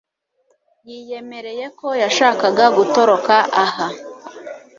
Yiyemereye 0.89 1.65
ko 1.79 1.87
yashakaga 2.03 2.65
gutoroka 2.77 3.35
aha 3.63 3.87